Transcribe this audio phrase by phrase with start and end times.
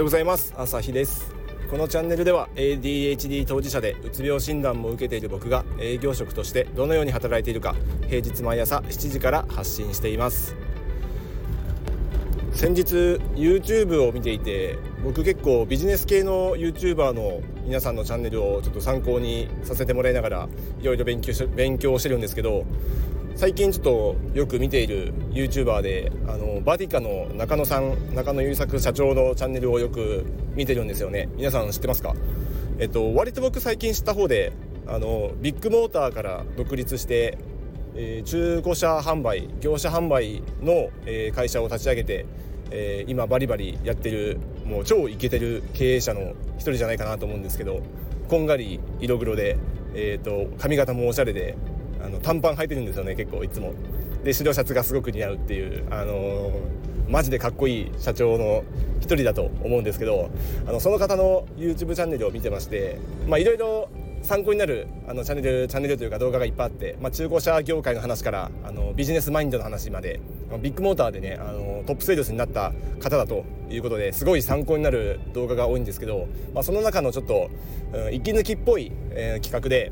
[0.00, 0.54] ようございます。
[0.56, 1.30] 朝日です。
[1.70, 7.76] このチャンネルでは ADHD 当事者でうつ病診断も受けている僕が営業職としてどのように働いているか
[8.08, 10.56] 平日毎朝7時から発信しています。
[12.52, 20.48] 先日 YouTube を見ていて僕結構ビジネス系の YouTuber の皆さんのチャンネルをちょっと参考にさせてもらいながら
[20.80, 22.64] いろいろ勉強し勉強してるんですけど
[23.36, 31.28] 最近ちょっとよく見ている YouTuber であのバティカの中野さん中野優作社長のチャンネルをよく見てるんですよね。
[31.36, 32.14] 皆さん知ってますか？
[32.78, 34.52] えっと割と僕最近知った方で
[34.86, 37.38] あのビッグモーターから独立して
[37.92, 42.24] えー、中古車販売業者販売の、えー、会社を立ち上げて、
[42.70, 47.82] えー、今バリバリやってるもう超イケてる経営者の一人じゃないかなと思うんですけど
[48.28, 49.58] こんがり色黒で、
[49.92, 51.56] えーと、髪型もおしゃれで
[52.04, 53.72] あの短パン履いてるんですよね結構いつも。
[54.24, 56.52] で白シャツがすごく似合うっていう、あのー、
[57.10, 58.64] マジでかっこいい社長の
[59.00, 60.30] 一人だと思うんですけど
[60.66, 63.88] あのその方の YouTube チャンネルを見てましてまいろいろ
[64.22, 70.20] 参考になるあのチャンネルチャンネルというか動画がいっぱいあって、まあ、中古車業界の話からあのビジネスマインドの話まで
[70.60, 77.50] ビッグモーターでねあのトップセールスになった方だということですごい参考になる動画が多いんですけど、まあ、その中のちょっと、
[77.94, 79.90] うん、息抜きっぽい、えー、企画で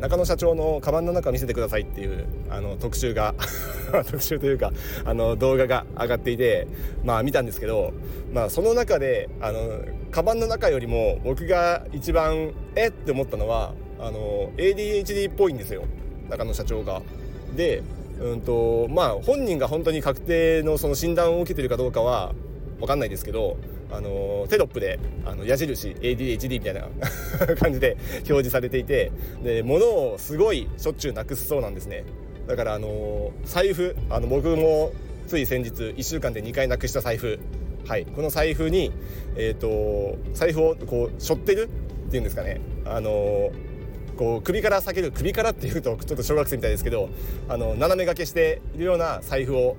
[0.00, 3.34] 中野社長のカバンの中見せてくださいっていうあの特集が
[4.10, 4.72] 特集というか
[5.04, 6.66] あの動画が上がっていて
[7.04, 7.92] まあ見たんですけど、
[8.32, 15.84] まあ、その中であのカバンの中よりも僕が一番えって思ったのはあの ADHD っぽいんですよ
[16.30, 17.02] 中野社長が。
[17.54, 17.82] で
[18.20, 22.32] うんとまあ本人が本当に確定のその診断を受けてるかどうかは
[22.80, 23.56] 分かんないですけど
[23.92, 26.88] あのテロップであの矢印 ADHD みたいな
[27.56, 32.04] 感じで表示されていてで物をすごいしょっちゅうなくすそうなんですね。
[32.46, 34.92] だからあの財布あの僕も
[35.28, 37.38] つい先日1週間で2回なくした財布。
[37.86, 38.06] はい。
[38.06, 38.92] この財布に
[39.36, 41.68] えっ、ー、と財布をこう背負ってる
[42.08, 42.60] っていうんですかね。
[42.84, 43.50] あの
[44.16, 47.08] こう首から下げる首からっていうとちょっと小学生みたいですけど
[47.48, 49.76] あの斜め掛けしているような財布を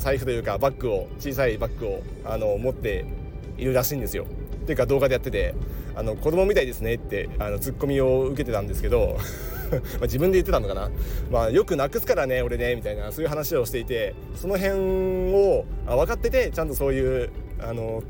[0.00, 3.04] 財布というかバッグを小さいバッグをあの持って
[3.58, 4.24] いるらしいんですよ。
[4.24, 5.54] っていうか動画でやってて
[5.94, 9.18] あの子供みたいですねってあのツッコミを受けてたんですけど
[10.00, 10.90] ま自分で言ってたのかな、
[11.30, 17.30] まあ、よくなくすからね俺ねみたいなそういう話をしていてその辺を分かっててちゃんとそういう
[17.60, 18.02] あの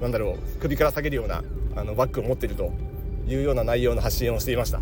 [0.00, 1.44] なんだろう首から下げるような
[1.76, 2.72] あのバッグを持ってると
[3.28, 4.80] いうような内容の発信をしていました。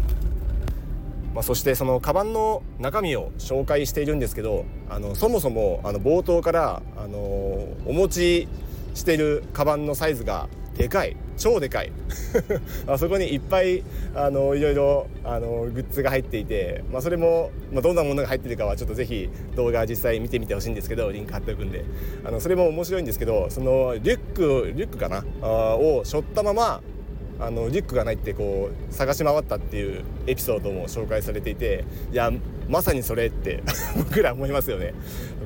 [1.34, 8.48] まあ、そしてそのカバンの中身を紹介しているんですけどあのそもそもあの冒頭からあのお持ち
[8.94, 11.92] してるカバンのサイズがでかい超でかい。
[12.86, 13.84] あそこにいっぱい
[14.14, 21.84] あのいろいろあのグッズが入っていて、まあ、それも、まあ、どんなものが入ってるかはちょっとぜひ動画実際見てみてほしいんですけどリンク貼っておくんで。
[22.24, 25.24] あのそれも面白いんですけどそのリュックリュックかな？
[25.42, 26.82] あを背負ったまま
[27.40, 32.32] あのリュックがないってこう探し回ったっていうエピソードも紹介されていていや
[32.68, 33.62] まさにそれって
[33.96, 34.94] 僕ら思いますよね。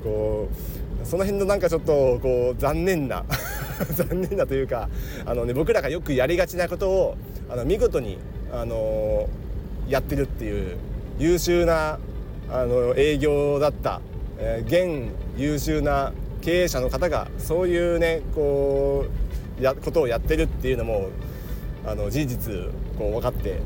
[0.03, 3.25] こうその辺のなんかちょっとこう残念な
[3.91, 4.89] 残念なというか
[5.27, 7.17] あの、ね、僕らがよくやりがちなことを
[7.51, 8.19] あの見事に、
[8.53, 9.29] あの
[9.89, 10.77] やってるっていう
[11.19, 11.99] 優秀な
[12.51, 14.01] あの営業だった、
[14.39, 19.07] えー、現優秀な経営者の方がそういうねこ
[19.59, 21.09] うやことをやってるっていうのも
[21.87, 22.53] あの事実
[22.99, 23.61] こう分かって、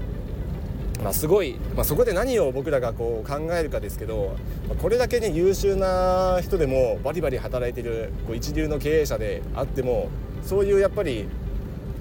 [1.02, 4.36] まあ、すごい、まあ、そこで何を僕らがこう考えるかですけど、
[4.80, 10.08] これだけに優秀な人でもバリバリ働いてるこう一流の経営者であっても
[10.42, 11.26] そういうやっぱり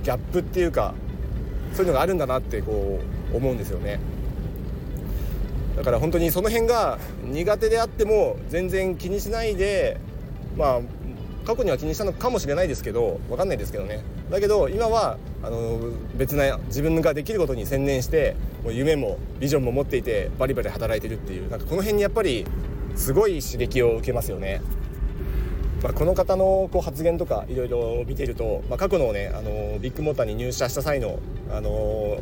[0.03, 0.93] ギャップっていうか
[1.73, 2.99] そういうのがあるんだなってこ
[3.33, 3.99] う思うんですよね。
[5.75, 9.99] だから本当にその辺が苦手であっても全然気にしないで
[10.57, 10.79] まあ
[11.45, 14.01] 過去には気にしたのかもしれないですけど分かんないですけどね
[14.31, 15.79] だけど今はあの
[16.15, 22.45] 別な自分ができることに専念してもう夢もビジョンも持っていてバリバリ働いてるっていうなんかこの辺にやっぱり
[22.95, 24.61] すごい刺激を受けますよね。
[25.83, 31.19] まあ、この方のこう発言とかいろいろ見ていると、まあ、過去のねあのビッグモーターに入社した際の
[31.51, 32.21] あのこ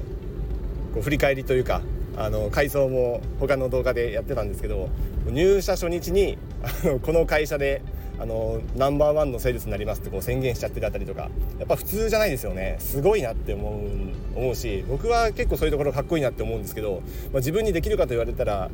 [0.97, 1.81] う振り返りというか
[2.17, 4.89] あの回想も他の動画でやってたんですけど
[5.27, 7.81] 入社初日にあのこの会社で
[8.19, 12.77] あのナンバーワンのセールスになりますってこう宣言しちゃってるあたりとかやっぱ普通じゃないですよね。
[12.79, 17.01] すごいなって思う思うし僕は結構そういうところかっこいいなって思うんですけど、
[17.31, 18.69] まあ、自分にできるかと言われたら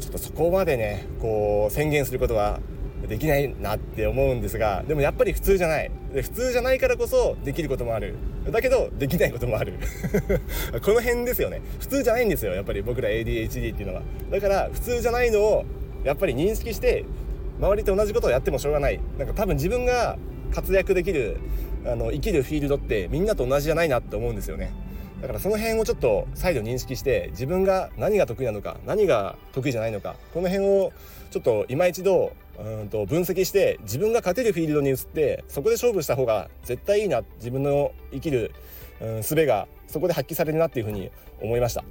[0.00, 2.60] ちょっとそこまでねこう宣言することは
[3.08, 5.90] できないなって思うんですがでもやっぱり普通じゃない。
[6.12, 8.14] 普通じゃないからこそできることもある。
[8.50, 9.74] だけどできないこともある。
[10.84, 11.62] この辺ですよね。
[11.80, 14.02] 普通じゃないんですよやっぱり僕ら ADHD っていうのは。
[14.30, 15.64] だから普通じゃないのを
[16.04, 17.04] やっぱり認識して
[17.62, 18.98] 周りと同じことをやってもしょうがない。
[19.18, 20.18] なんか多分自分が
[20.50, 21.38] 活躍できる
[21.86, 24.72] あの生きるフィールドってみんなと同じじゃないなって思うんですよね。
[25.20, 30.92] だからその辺をちょっと再度認識して自分が何が得意なのか何が得意じゃないのかこの辺を
[31.30, 38.52] ちょっと今一度うんと分析して自分が勝てるフィールドに移ってそこで勝負した方が絶対いいな自分の生きる、
[39.00, 41.84] うん、術がそこで発揮されるなっていうふうに思いました。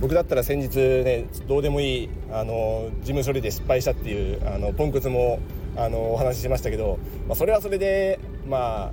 [0.00, 5.38] 僕だったら先日ねどうでもいいあの事務処理で失敗したっていうあのポンコツも
[5.76, 6.98] あのお話ししましたけど、
[7.28, 8.92] まあ、それはそれでま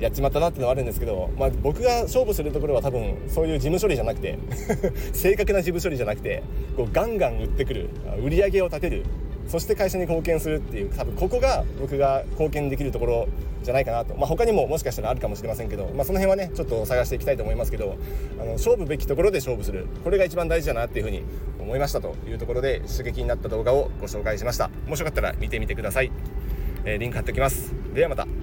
[0.00, 4.38] やっちまったなっていうのはあるんですけど、まあ、僕が勝負するところは多分そういう事務処理じゃなくて
[5.12, 6.42] 正確な事務処理じゃなくて
[6.76, 7.90] こうガンガン売ってくる
[8.24, 9.04] 売り上げを立てる
[9.50, 13.28] そして会社に貢献するっていう多分ここが僕が貢献できるところ
[13.64, 17.98] じゃないかなと、まあ、他にももしかしたらあるかもしれませんけど、まあ、その辺はねちょっと探していきたいと思いますけど
[18.40, 19.88] あの勝負べきところで勝負する。
[20.04, 21.24] これが一番大事だなっていうふうに
[21.58, 24.70] 思いましたというところで刺激になった動画をご紹介しました。
[24.86, 26.12] もしよかったら見てみてください、
[26.84, 27.72] えー、リンク貼っておきます。
[27.92, 28.39] ではまた。